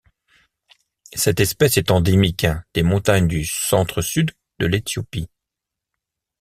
[1.13, 5.29] Cette espèce est endémique des montagnes du centre-sud de l'Éthiopie.